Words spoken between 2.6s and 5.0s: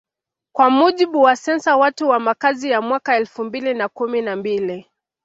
ya mwaka elfu mbili na kumi na mbili